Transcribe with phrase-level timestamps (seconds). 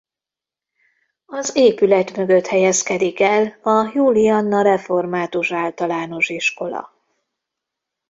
[1.25, 6.93] Az épület mögött helyezkedik el a Julianna Református Általános Iskola.